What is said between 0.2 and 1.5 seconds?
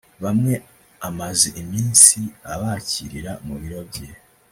Bamwe amaze